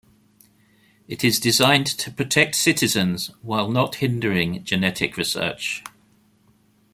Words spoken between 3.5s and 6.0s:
not hindering genetic research.